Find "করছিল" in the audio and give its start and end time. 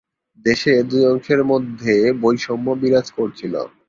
3.17-3.53